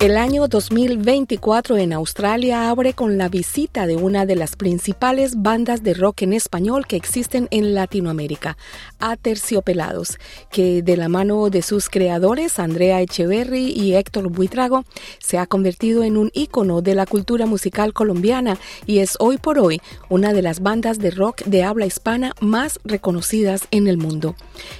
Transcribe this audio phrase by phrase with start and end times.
[0.00, 5.82] El año 2024 en Australia abre con la visita de una de las principales bandas
[5.82, 8.56] de rock en español que existen en Latinoamérica,
[9.00, 10.20] Aterciopelados,
[10.52, 14.84] que de la mano de sus creadores, Andrea Echeverry y Héctor Buitrago,
[15.18, 19.58] se ha convertido en un ícono de la cultura musical colombiana y es hoy por
[19.58, 24.36] hoy una de las bandas de rock de habla hispana más reconocidas en el mundo.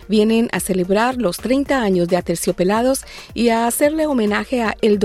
[0.07, 5.01] Vienen a celebrar los 30 años de Aterciopelados y a hacerle homenaje a El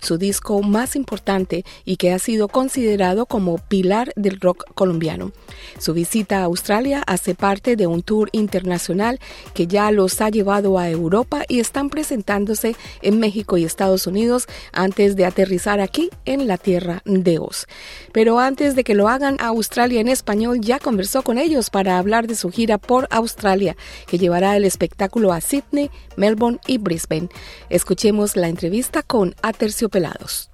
[0.00, 5.32] su disco más importante y que ha sido considerado como pilar del rock colombiano.
[5.78, 9.20] Su visita a Australia hace parte de un tour internacional
[9.54, 14.46] que ya los ha llevado a Europa y están presentándose en México y Estados Unidos
[14.72, 17.66] antes de aterrizar aquí en la tierra de Oz.
[18.12, 21.98] Pero antes de que lo hagan a Australia en español, ya conversó con ellos para
[21.98, 27.28] hablar de su gira por Australia, que llevará el espectáculo a Sydney, Melbourne y Brisbane.
[27.70, 30.50] Escuchemos la entrevista con Aterciopelados.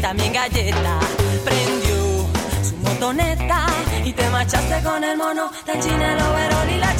[0.00, 0.98] También galleta.
[1.44, 2.26] Prendió
[2.62, 3.66] su motoneta
[4.04, 6.16] y te marchaste con el mono, tan china
[6.74, 6.95] y la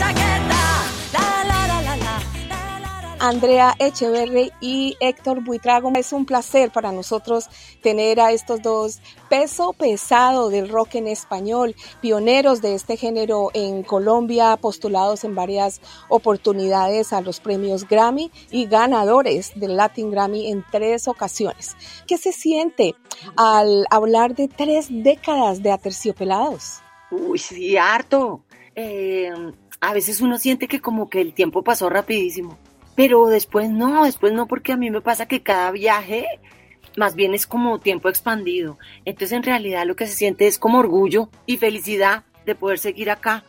[3.19, 5.91] Andrea Echeverry y Héctor Buitrago.
[5.97, 7.49] Es un placer para nosotros
[7.83, 9.01] tener a estos dos
[9.31, 15.81] peso pesado del rock en español, pioneros de este género en Colombia, postulados en varias
[16.09, 21.77] oportunidades a los premios Grammy y ganadores del Latin Grammy en tres ocasiones.
[22.07, 22.95] ¿Qué se siente
[23.37, 26.81] al hablar de tres décadas de aterciopelados?
[27.11, 28.43] Uy, sí, harto.
[28.75, 29.31] Eh,
[29.81, 32.59] a veces uno siente que como que el tiempo pasó rapidísimo
[32.97, 36.27] pero después no, después no, porque a mí me pasa que cada viaje
[36.97, 38.79] más bien es como tiempo expandido.
[39.05, 43.11] Entonces en realidad lo que se siente es como orgullo y felicidad de poder seguir
[43.11, 43.45] acá,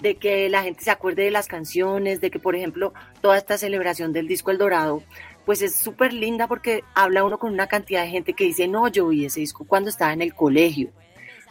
[0.00, 3.58] de que la gente se acuerde de las canciones, de que por ejemplo toda esta
[3.58, 5.02] celebración del disco El Dorado,
[5.44, 8.88] pues es súper linda porque habla uno con una cantidad de gente que dice, no,
[8.88, 10.90] yo vi ese disco cuando estaba en el colegio,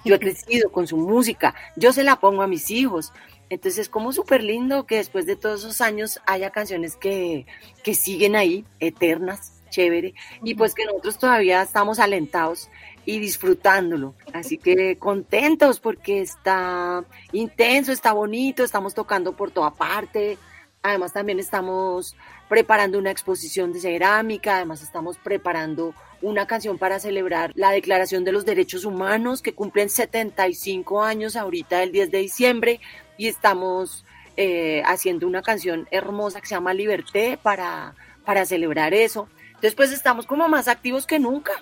[0.03, 3.11] yo he crecido con su música, yo se la pongo a mis hijos.
[3.49, 7.45] Entonces es como súper lindo que después de todos esos años haya canciones que,
[7.83, 10.13] que siguen ahí, eternas, chévere,
[10.43, 12.69] y pues que nosotros todavía estamos alentados
[13.05, 14.15] y disfrutándolo.
[14.33, 20.37] Así que contentos porque está intenso, está bonito, estamos tocando por toda parte.
[20.81, 22.15] Además también estamos
[22.47, 28.31] preparando una exposición de cerámica, además estamos preparando una canción para celebrar la Declaración de
[28.31, 32.79] los Derechos Humanos que cumplen 75 años ahorita el 10 de diciembre
[33.17, 34.05] y estamos
[34.37, 37.95] eh, haciendo una canción hermosa que se llama Liberté para,
[38.25, 39.27] para celebrar eso.
[39.47, 41.53] Entonces pues estamos como más activos que nunca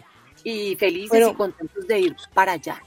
[0.43, 2.81] y felices y contentos de ir para allá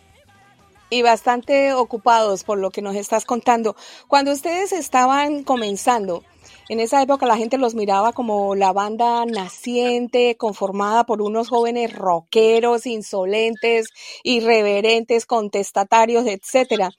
[0.91, 3.77] y bastante ocupados por lo que nos estás contando.
[4.09, 6.25] Cuando ustedes estaban comenzando,
[6.69, 11.93] en esa época la gente los miraba como la banda naciente, conformada por unos jóvenes
[11.95, 13.87] rockeros, insolentes,
[14.25, 16.91] irreverentes, contestatarios, etcétera.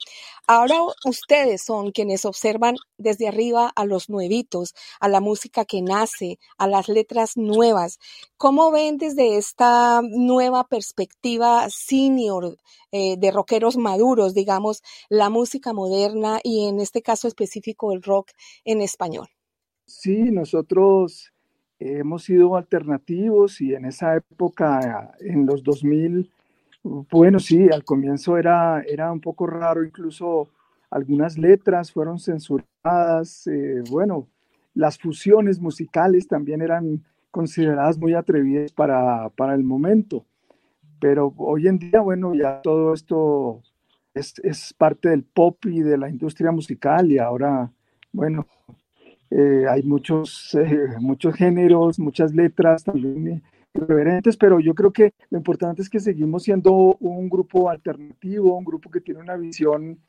[0.47, 6.39] Ahora ustedes son quienes observan desde arriba a los nuevitos, a la música que nace,
[6.57, 7.99] a las letras nuevas.
[8.37, 12.57] ¿Cómo ven desde esta nueva perspectiva senior
[12.91, 18.31] eh, de rockeros maduros, digamos, la música moderna y en este caso específico el rock
[18.63, 19.36] en español?
[19.87, 21.31] Sí, nosotros
[21.79, 26.29] hemos sido alternativos y en esa época, en los 2000,
[26.83, 30.49] bueno, sí, al comienzo era, era un poco raro, incluso
[30.89, 34.27] algunas letras fueron censuradas, eh, bueno,
[34.73, 40.25] las fusiones musicales también eran consideradas muy atrevidas para, para, el momento,
[40.99, 43.61] pero hoy en día, bueno, ya todo esto
[44.13, 47.71] es, es parte del pop y de la industria musical y ahora,
[48.11, 48.45] bueno,
[49.31, 53.43] eh, hay muchos, eh, muchos géneros, muchas letras también
[53.73, 58.65] irreverentes, pero yo creo que lo importante es que seguimos siendo un grupo alternativo, un
[58.65, 59.99] grupo que tiene una visión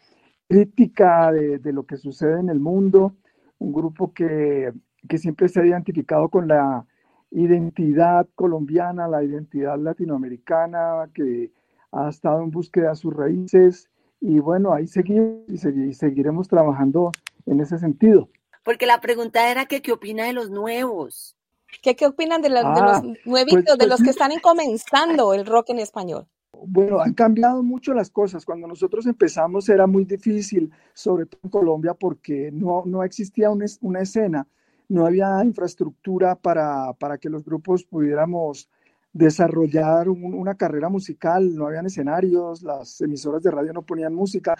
[0.49, 3.15] crítica de, de lo que sucede en el mundo,
[3.59, 4.73] un grupo que,
[5.09, 6.87] que, siempre se ha identificado con la
[7.31, 11.53] identidad colombiana, la identidad latinoamericana, que
[11.93, 13.91] ha estado en búsqueda de sus raíces.
[14.21, 17.13] Y bueno, ahí seguimos y, seguiremos trabajando
[17.47, 18.29] en ese sentido.
[18.65, 21.37] Porque la pregunta era que qué opina de los nuevos.
[21.83, 25.45] ¿Qué, qué opinan de, los ah, nuevitos, pues, de los pues que están comenzando el
[25.45, 26.27] rock en español?
[26.67, 28.45] Bueno, han cambiado mucho las cosas.
[28.45, 34.01] Cuando nosotros empezamos era muy difícil, sobre todo en Colombia, porque no, no existía una,
[34.01, 34.47] escena,
[34.89, 38.69] no había infraestructura para, para que los grupos pudiéramos
[39.13, 44.57] desarrollar una carrera musical, no habían escenarios, las emisoras de radio no ponían música.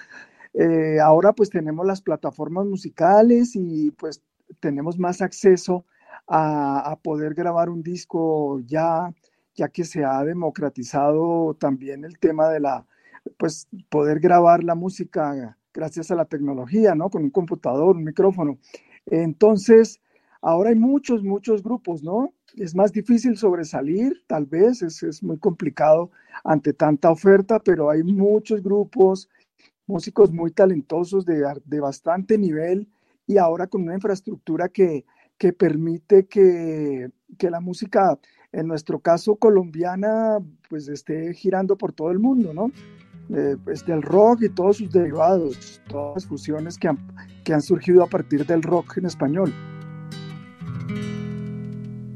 [0.55, 4.23] Eh, ahora pues tenemos las plataformas musicales y pues
[4.61, 5.85] tenemos más acceso
[6.27, 9.13] a, a poder grabar un disco ya
[9.59, 12.87] ya que se ha democratizado también el tema de la,
[13.37, 17.11] pues poder grabar la música gracias a la tecnología, ¿no?
[17.11, 18.59] Con un computador, un micrófono.
[19.07, 20.01] Entonces,
[20.41, 22.33] ahora hay muchos, muchos grupos, ¿no?
[22.57, 26.11] Es más difícil sobresalir, tal vez, es, es muy complicado
[26.45, 29.29] ante tanta oferta, pero hay muchos grupos,
[29.89, 32.87] músicos muy talentosos de, de bastante nivel
[33.27, 35.05] y ahora con una infraestructura que,
[35.37, 38.19] que permite que, que la música
[38.53, 40.39] en nuestro caso colombiana,
[40.69, 42.71] pues esté girando por todo el mundo, ¿no?
[43.31, 46.99] Eh, pues rock y todos sus derivados, todas las fusiones que han,
[47.45, 49.53] que han surgido a partir del rock en español.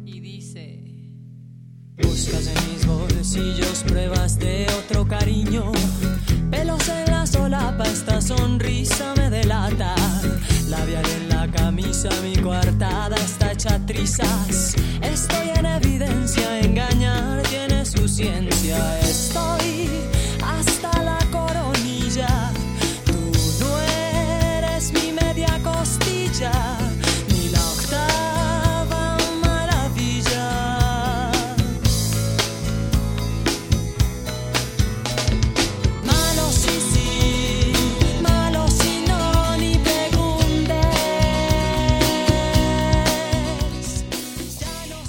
[0.07, 0.81] Y dice,
[1.99, 5.71] buscas en mis bolsillos pruebas de otro cariño,
[8.85, 9.95] sonrisa me delata,
[10.69, 14.52] labial en la camisa, mi coartada está hecha trizas,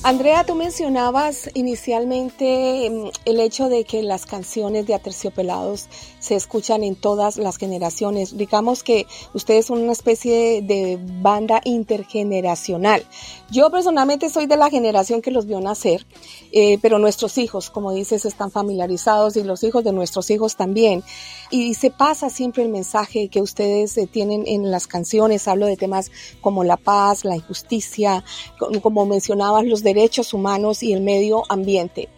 [0.05, 5.89] Andrea, mencionabas inicialmente mm, el hecho de que las canciones de Aterciopelados
[6.19, 8.37] se escuchan en todas las generaciones.
[8.37, 13.03] Digamos que ustedes son una especie de banda intergeneracional.
[13.51, 16.05] Yo personalmente soy de la generación que los vio nacer,
[16.53, 21.03] eh, pero nuestros hijos, como dices, están familiarizados y los hijos de nuestros hijos también.
[21.51, 25.49] Y se pasa siempre el mensaje que ustedes eh, tienen en las canciones.
[25.49, 28.23] Hablo de temas como la paz, la injusticia,
[28.81, 32.09] como mencionabas, los derechos humanos y el medio ambiente.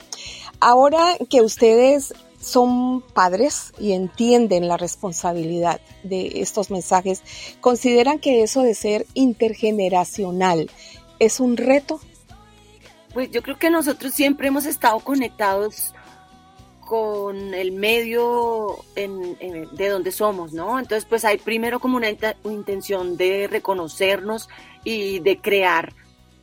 [0.60, 7.24] Ahora que ustedes son padres y entienden la responsabilidad de estos mensajes,
[7.62, 10.70] ¿consideran que eso de ser intergeneracional
[11.20, 12.00] es un reto?
[13.14, 15.94] Pues yo creo que nosotros siempre hemos estado conectados
[16.86, 20.78] con el medio de donde somos, ¿no?
[20.78, 22.10] Entonces, pues hay primero como una,
[22.44, 24.50] intención de reconocernos
[24.84, 25.94] y de crear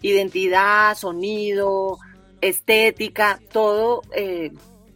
[0.03, 1.99] identidad, sonido,
[2.41, 4.53] estética, todo eh,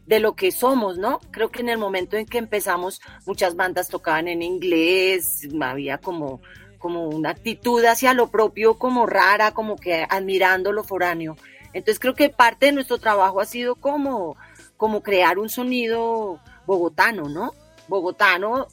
[0.07, 1.21] de lo que somos, ¿no?
[1.31, 6.41] Creo que en el momento en que empezamos, muchas bandas tocaban en inglés, había como,
[6.79, 11.37] como una actitud hacia lo propio, como rara, como que admirando lo foráneo.
[11.73, 14.37] Entonces creo que parte de nuestro trabajo ha sido como
[14.77, 17.55] como crear un sonido bogotano, ¿no?
[17.89, 18.67] Bogotano,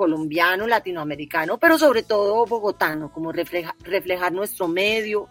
[0.00, 5.28] colombiano, latinoamericano, pero sobre todo bogotano, como reflejar nuestro medio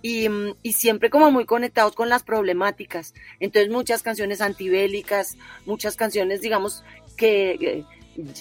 [0.00, 0.26] y,
[0.62, 3.12] y, siempre como muy conectados con las problemáticas.
[3.40, 6.82] Entonces muchas canciones antibélicas, muchas canciones, digamos,
[7.14, 7.84] que, eh,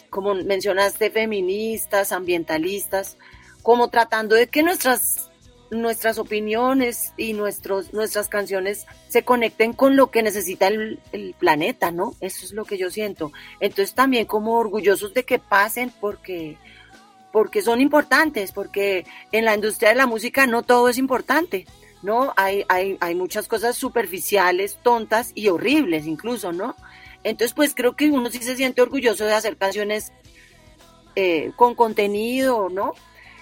[0.10, 3.18] como mencionaste, feministas, ambientalistas,
[3.62, 5.29] como tratando de que nuestras
[5.72, 11.00] nuestras opiniones y nuestros, nuestras canciones se conecten con lo que necesita el,
[11.38, 12.16] planeta, ¿no?
[12.22, 13.32] Eso es lo que yo siento.
[13.60, 16.58] Entonces también como orgullosos de que pasen porque,
[17.32, 21.66] porque son importantes, porque en la industria de la música no todo es importante,
[22.02, 22.34] ¿no?
[22.36, 26.76] Hay, hay, hay muchas cosas superficiales, tontas y horribles incluso, ¿no?
[27.24, 30.12] Entonces pues creo que uno sí se siente orgulloso de hacer canciones
[31.16, 32.94] eh, con contenido, ¿no?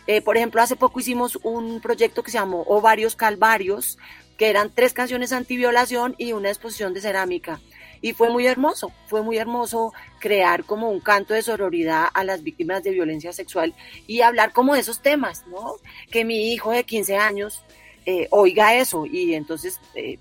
[0.08, 3.98] Eh, por ejemplo, hace poco hicimos un proyecto que se llamó Ovarios Calvarios,
[4.38, 7.60] que eran tres canciones antiviolación y una exposición de cerámica.
[8.02, 12.44] Y fue muy hermoso, fue muy hermoso crear como un canto de sororidad a las
[12.44, 13.74] víctimas de violencia sexual
[14.06, 15.74] y hablar como de esos temas, ¿no?
[16.12, 17.64] Que mi hijo de 15 años
[18.06, 20.20] eh, oiga eso y entonces eh,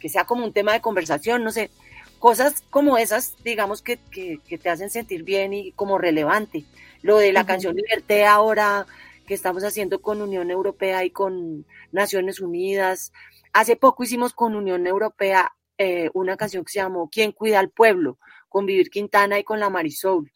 [0.00, 1.70] que sea como un tema de conversación, no sé,
[2.18, 6.64] cosas como esas, digamos, que, que, te hacen sentir bien y como relevante.
[7.02, 8.86] Lo de la canción Liberté ahora,
[9.26, 13.12] que estamos haciendo con Unión Europea y con Naciones Unidas.
[13.52, 17.70] Hace poco hicimos con Unión Europea eh, una canción que se llamó ¿Quién cuida al
[17.70, 18.18] pueblo?
[18.48, 20.32] con Vivir Quintana y con la Marisol.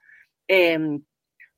[0.46, 1.02] Em,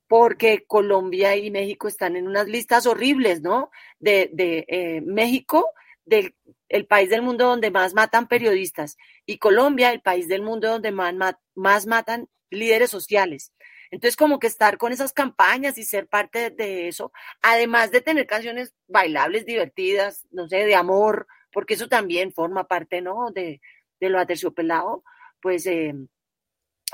[0.06, 3.70] porque Colombia y México están en unas listas horribles, ¿no?
[3.98, 5.66] De, de eh, México,
[6.04, 6.34] del
[6.68, 8.96] el país del mundo donde más matan periodistas,
[9.26, 11.14] y Colombia, el país del mundo donde más,
[11.54, 13.52] más matan líderes sociales.
[13.94, 18.26] Entonces, como que estar con esas campañas y ser parte de eso, además de tener
[18.26, 23.30] canciones bailables, divertidas, no sé, de amor, porque eso también forma parte, ¿no?
[23.30, 23.60] De,
[24.00, 25.04] de lo aterciopelado,
[25.40, 25.94] pues, eh,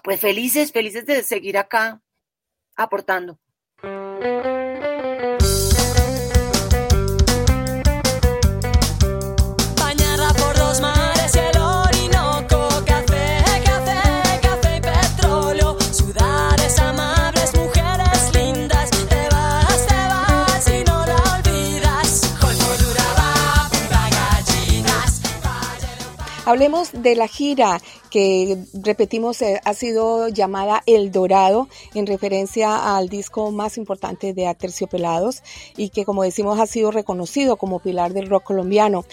[0.04, 2.02] pues felices, felices de seguir acá
[2.76, 3.38] aportando.
[26.50, 27.80] Hablemos de la gira
[28.10, 34.48] que repetimos eh, ha sido llamada El Dorado en referencia al disco más importante de
[34.48, 35.44] Aterciopelados
[35.76, 39.04] y que como decimos ha sido reconocido como pilar del rock colombiano.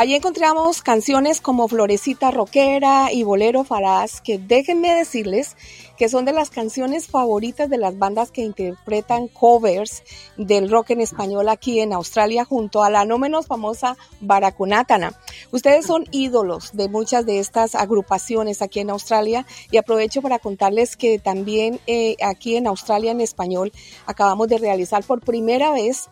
[0.00, 5.58] Allí encontramos canciones como Florecita Roquera y Bolero Faraz que déjenme decirles
[5.98, 10.02] que son de las canciones favoritas de las bandas que interpretan covers
[10.38, 15.12] del rock en español aquí en Australia junto a la no menos famosa Baracunátana.
[15.52, 20.96] Ustedes son ídolos de muchas de estas agrupaciones aquí en Australia y aprovecho para contarles
[20.96, 23.70] que también eh, aquí en Australia en español
[24.06, 26.08] acabamos de realizar por primera vez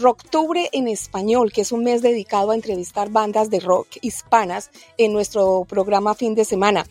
[0.00, 5.12] Rocktubre en español, que es un mes dedicado a entrevistar bandas de rock hispanas en
[5.12, 6.86] nuestro programa fin de semana.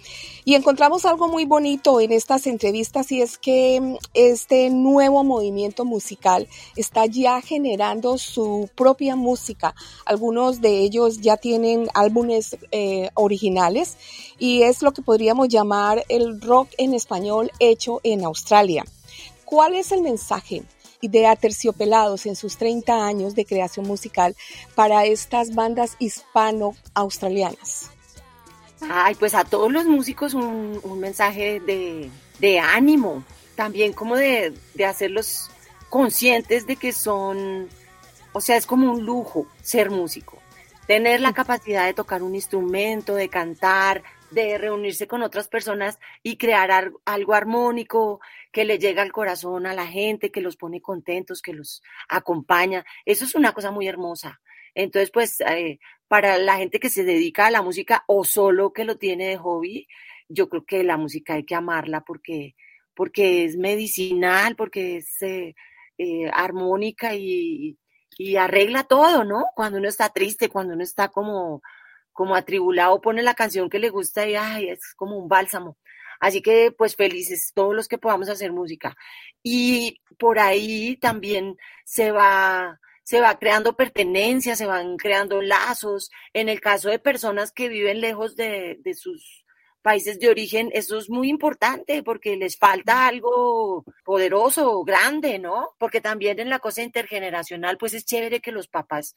[0.46, 5.86] Y encontramos algo muy bonito en estas entrevistas y es que mm, este nuevo movimiento
[5.86, 9.74] musical está ya generando su propia música.
[10.06, 13.98] Algunos de ellos ya tienen álbumes eh, originales
[14.38, 18.86] y es lo que podríamos llamar el rock en español hecho en Australia.
[19.46, 20.62] ¿Cuál es el mensaje?
[21.08, 24.36] De Aterciopelados en sus 30 años de creación musical
[24.76, 27.92] para estas bandas hispano-australianas?
[28.82, 33.24] Ay, pues a todos los músicos un, mensaje de, ánimo,
[33.56, 35.50] también como de, de hacerlos
[35.90, 37.68] conscientes de que son,
[38.32, 40.38] o sea, es como un lujo ser músico,
[40.88, 46.38] tener la capacidad de tocar un instrumento, de cantar, de reunirse con otras personas y
[46.38, 48.20] crear algo armónico
[48.52, 52.86] que le llega al corazón a la gente, que los pone contentos, que los acompaña.
[53.06, 54.42] Eso es una cosa muy hermosa.
[54.76, 58.86] Entonces, pues, eh, para la gente que se dedica a la música o solo que
[58.86, 59.88] lo tiene de hobby,
[60.28, 62.56] yo creo que la música hay que amarla porque,
[62.94, 65.56] porque es medicinal, porque es eh,
[65.98, 67.78] eh, armónica y,
[68.18, 69.46] y arregla todo, ¿no?
[69.56, 71.62] Cuando uno está triste, cuando uno está como
[72.20, 75.78] como atribulado pone la canción que le gusta y ay, es como un bálsamo.
[76.20, 78.94] Así que pues felices todos los que podamos hacer música.
[79.42, 86.12] Y por ahí también se va se va creando pertenencia, se van creando lazos.
[86.34, 89.46] En el caso de personas que viven lejos de, de sus
[89.82, 95.70] países de origen, eso es muy importante porque les falta algo poderoso, grande, ¿no?
[95.78, 99.16] Porque también en la cosa intergeneracional, pues es chévere que los papás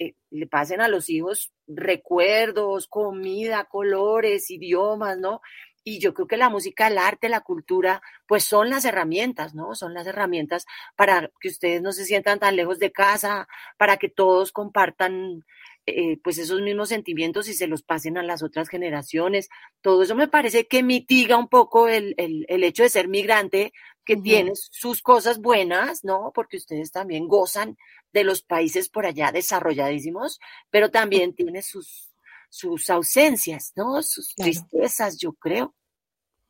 [0.00, 5.42] eh, le pasen a los hijos recuerdos, comida, colores, idiomas, ¿no?
[5.84, 9.74] Y yo creo que la música, el arte, la cultura, pues son las herramientas, ¿no?
[9.74, 10.64] Son las herramientas
[10.96, 15.44] para que ustedes no se sientan tan lejos de casa, para que todos compartan
[15.86, 19.48] eh, pues esos mismos sentimientos y se los pasen a las otras generaciones.
[19.80, 23.72] Todo eso me parece que mitiga un poco el, el, hecho de ser migrante,
[24.04, 26.32] que tiene sus cosas buenas, ¿no?
[26.34, 27.76] Porque ustedes también gozan
[28.12, 32.10] de los países por allá desarrolladísimos, pero también tiene sus,
[32.48, 34.02] sus ausencias, ¿no?
[34.02, 35.74] Sus tristezas, yo creo.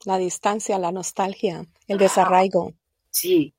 [0.04, 2.74] La distancia, la nostalgia, el desarraigo.
[3.10, 3.54] Sí.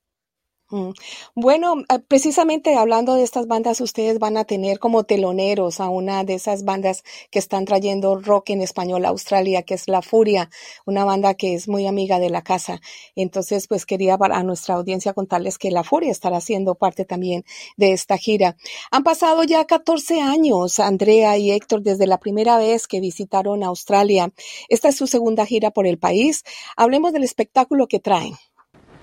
[1.36, 6.24] Bueno, eh, precisamente hablando de estas bandas, ustedes van a tener como teloneros a una
[6.24, 10.50] de esas bandas que están trayendo rock en español a Australia, que es La Furia,
[10.86, 12.80] una banda que es muy amiga de la casa.
[13.16, 17.44] Entonces, pues quería a nuestra audiencia contarles que La Furia estará siendo parte también
[17.78, 18.56] de esta gira.
[18.92, 24.32] Han pasado ya 14 años, Andrea y Héctor, desde la primera vez que visitaron Australia.
[24.70, 26.44] Esta es su segunda gira por el país.
[26.78, 28.36] Hablemos del espectáculo que traen.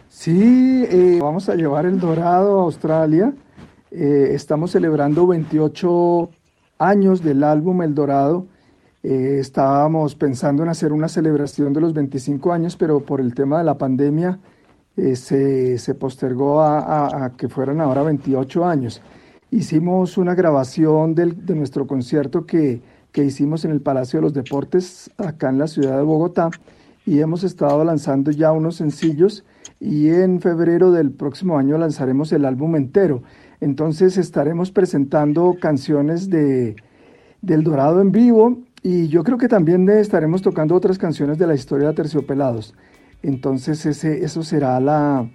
[0.09, 3.35] Sí, eh, vamos a llevar el dorado a Australia.
[3.91, 6.31] Eh, estamos celebrando 28
[6.79, 8.47] años del álbum El Dorado.
[9.03, 13.59] Eh, estábamos pensando en hacer una celebración de los 25 años, pero por el tema
[13.59, 14.39] de la pandemia
[14.97, 19.03] eh, se, postergó a, que fueran ahora 28 años.
[19.51, 22.81] Hicimos una grabación de nuestro concierto que,
[23.13, 26.51] que hicimos en el Palacio de los Deportes, acá en la ciudad de Bogotá,
[27.07, 29.45] y hemos estado lanzando ya unos sencillos
[29.81, 33.23] y en febrero del próximo año lanzaremos el álbum entero.
[33.61, 36.77] Entonces estaremos presentando canciones de,
[37.43, 41.55] del Dorado en vivo y yo creo que también estaremos tocando otras canciones de la
[41.55, 42.75] historia de Terciopelados.
[43.23, 45.29] Entonces ese, eso será la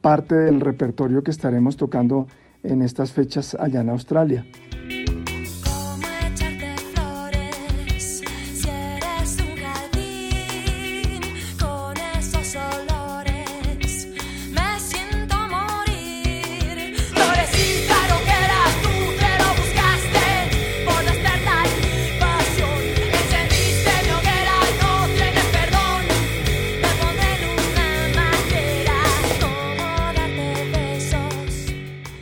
[0.00, 2.26] parte del repertorio que estaremos tocando
[2.62, 4.44] en estas fechas allá en Australia.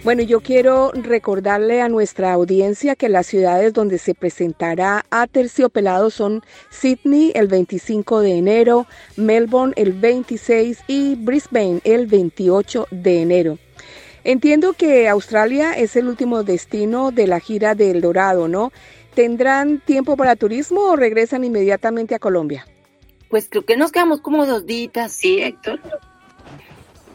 [0.04, 6.10] Bueno, yo quiero recordarle a nuestra audiencia que las ciudades donde se presentará a Terciopelado
[6.10, 13.58] son Sydney el 25 de enero, Melbourne el 26 y Brisbane el 28 de enero.
[14.24, 18.72] Entiendo que Australia es el último destino de la gira del Dorado, ¿no?
[19.14, 22.66] ¿Tendrán tiempo para turismo o regresan inmediatamente a Colombia?
[23.30, 25.80] Pues creo que nos quedamos como dos días, sí, Héctor.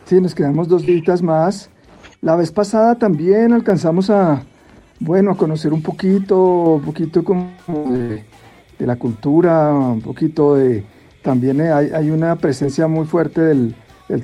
[0.05, 1.69] Sí, nos quedamos dos días más.
[2.21, 4.43] La vez pasada también alcanzamos a,
[4.99, 7.49] bueno, a conocer un poquito, un poquito como
[7.89, 8.23] de,
[8.79, 10.83] la cultura, un poquito de,
[11.21, 13.75] también hay, una presencia muy fuerte del,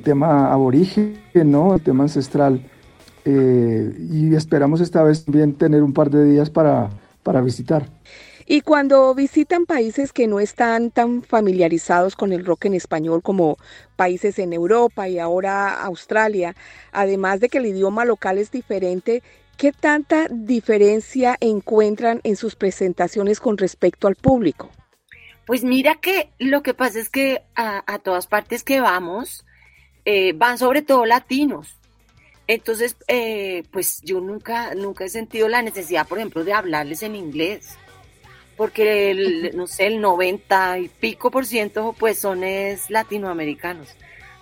[0.02, 1.74] tema aborigen, ¿no?
[1.74, 2.60] El tema ancestral.
[3.24, 6.90] Eh, y esperamos esta vez también tener un par de días para,
[7.22, 7.88] para visitar.
[8.48, 13.58] Y cuando visitan países que no están tan familiarizados con el rock en español como
[13.96, 16.54] países en Europa y ahora Australia,
[16.92, 19.24] además de que el idioma local es diferente,
[19.56, 24.70] ¿qué tanta diferencia encuentran en sus presentaciones con respecto al público?
[25.44, 29.44] Pues mira que lo que pasa es que a, todas partes que vamos,
[30.04, 31.80] eh, van sobre todo latinos.
[32.46, 37.16] Entonces, eh, pues yo nunca, nunca he sentido la necesidad, por ejemplo, de hablarles en
[37.16, 37.76] inglés
[38.56, 43.88] porque el, no sé, el 90 y pico por ciento pues son es latinoamericanos.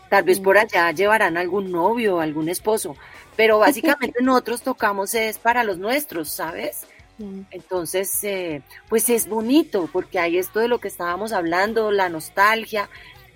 [0.08, 2.96] Tal vez por allá llevarán algún novio, algún esposo,
[3.36, 6.86] pero básicamente nosotros tocamos es para los nuestros, ¿sabes?
[7.52, 12.88] Entonces, eh, pues es bonito porque hay esto de lo que estábamos hablando, la nostalgia,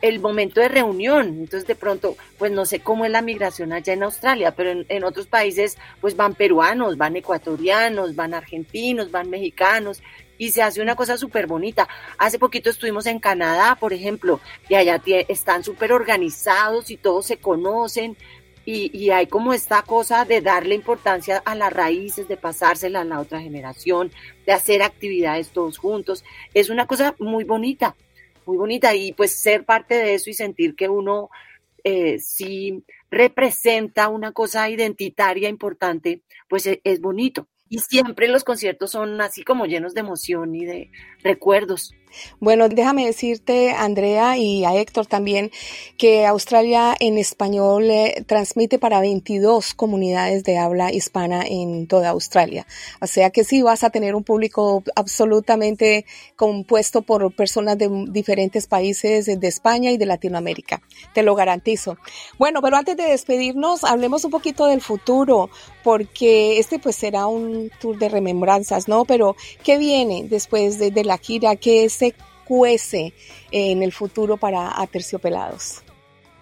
[0.02, 1.28] el momento de reunión.
[1.28, 4.86] Entonces, de pronto, pues no sé cómo es la migración allá en Australia, pero en,
[4.88, 10.02] en otros países, pues van peruanos, van ecuatorianos, van argentinos, van mexicanos,
[10.38, 11.88] y se hace una cosa súper bonita.
[12.16, 17.36] Hace poquito estuvimos en Canadá, por ejemplo, y allá están súper organizados y todos se
[17.38, 18.16] conocen.
[18.64, 23.18] Y, hay como esta cosa de darle importancia a las raíces, de pasársela a la
[23.18, 24.12] otra generación,
[24.44, 26.22] de hacer actividades todos juntos.
[26.52, 27.96] Es una cosa muy bonita,
[28.44, 28.94] muy bonita.
[28.94, 31.30] Y pues ser parte de eso y sentir que uno
[31.82, 38.90] eh, sí representa una cosa identitaria importante, pues e, es bonito y siempre los conciertos
[38.90, 40.90] son así como llenos de emoción y de
[41.22, 41.94] recuerdos.
[42.40, 45.50] Bueno, déjame decirte, Andrea, y a Héctor también,
[45.96, 52.66] que Australia en español eh, transmite para 22 comunidades de habla hispana en toda Australia.
[53.00, 56.04] O sea que sí vas a tener un público absolutamente
[56.36, 60.82] compuesto por personas de diferentes países de España y de Latinoamérica.
[61.14, 61.96] Te lo garantizo.
[62.38, 65.50] Bueno, pero antes de despedirnos, hablemos un poquito del futuro,
[65.82, 69.04] porque este pues será un tour de remembranzas, ¿no?
[69.04, 71.56] Pero, ¿qué viene después de, de la gira?
[71.56, 73.12] ¿Qué es se cuece
[73.50, 75.82] en el futuro para Aterciopelados?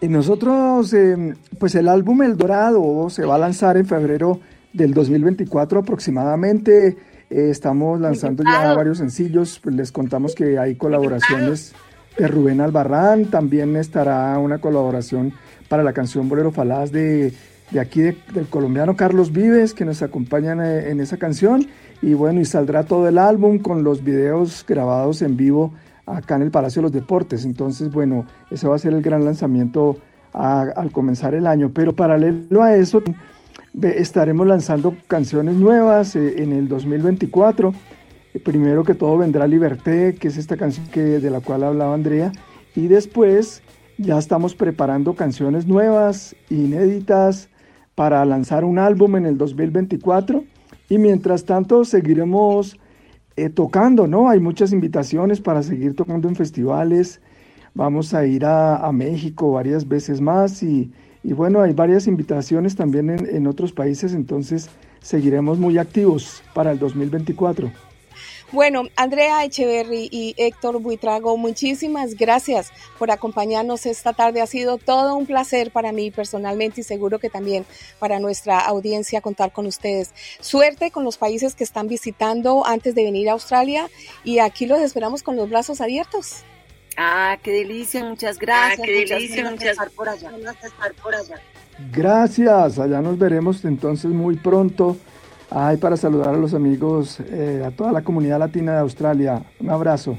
[0.00, 4.40] Y nosotros, em, pues el álbum El Dorado se va a lanzar en febrero
[4.72, 6.96] del 2024 aproximadamente.
[7.30, 11.72] Eh, estamos lanzando ya varios sencillos, pues les contamos que hay colaboraciones
[12.18, 15.32] de Rubén Albarrán, también estará una colaboración
[15.68, 17.32] para la canción Bolero Falaz de,
[17.70, 21.66] de aquí del colombiano Carlos Vives, que nos acompañan eh, en esa canción,
[22.02, 25.72] y bueno, y saldrá todo el álbum con los videos grabados en vivo
[26.06, 27.44] acá en el Palacio de los Deportes.
[27.44, 29.96] Entonces, bueno, ese va a ser el gran lanzamiento
[30.32, 31.70] al comenzar el año.
[31.72, 33.02] Pero paralelo a eso,
[33.82, 37.74] estaremos lanzando canciones nuevas eh, en el 2024.
[38.44, 42.32] Primero que todo vendrá Liberté, que es esta canción que, de la cual hablaba Andrea.
[42.74, 43.62] Y después
[43.96, 47.48] ya estamos preparando canciones nuevas, inéditas,
[47.94, 50.44] para lanzar un álbum en el 2024
[50.88, 52.78] y mientras tanto seguiremos
[53.36, 54.28] eh, tocando, ¿no?
[54.28, 57.20] Hay muchas invitaciones para seguir tocando en festivales.
[57.74, 60.90] Vamos a ir a, México varias veces más y,
[61.22, 64.70] y bueno, hay varias invitaciones también en, en otros países, entonces
[65.00, 67.70] seguiremos muy activos para el 2024.
[68.52, 74.40] Bueno, Andrea Echeverry y Héctor Buitrago, muchísimas gracias por acompañarnos esta tarde.
[74.40, 77.66] Ha sido todo un placer para mí personalmente y seguro que también
[77.98, 80.12] para nuestra audiencia contar con ustedes.
[80.40, 83.90] Suerte con los países que están visitando antes de venir a Australia
[84.22, 86.44] y aquí los esperamos con los brazos abiertos.
[86.96, 88.80] Ah, qué delicia, muchas gracias.
[88.80, 89.72] Ah, qué delicia, muchas, gracias.
[89.72, 90.30] Estar por allá.
[91.02, 91.36] por allá.
[91.92, 94.96] Gracias, allá nos veremos entonces muy pronto.
[95.50, 99.42] Ay, para saludar a los amigos, eh, a toda la comunidad latina de Australia.
[99.60, 100.18] Un abrazo.